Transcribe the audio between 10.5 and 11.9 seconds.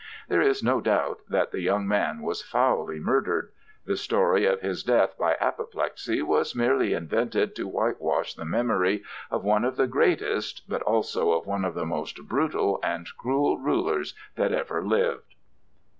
but also of one of the